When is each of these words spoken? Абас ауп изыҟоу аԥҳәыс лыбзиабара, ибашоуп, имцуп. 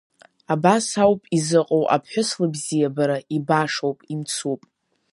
Абас 0.53 0.87
ауп 1.03 1.21
изыҟоу 1.37 1.83
аԥҳәыс 1.95 2.29
лыбзиабара, 2.39 3.17
ибашоуп, 3.35 3.99
имцуп. 4.13 4.61